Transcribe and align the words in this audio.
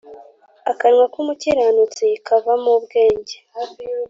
Akanwa 0.71 1.05
k’umukiranutsi 1.13 2.05
kavamo 2.27 2.69
ubwenge 2.79 3.35